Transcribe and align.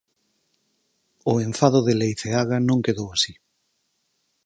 O 1.31 1.33
enfado 1.47 1.79
de 1.87 1.93
Leiceaga 2.01 2.57
non 2.67 2.83
quedou 2.85 3.07
así. 3.11 3.33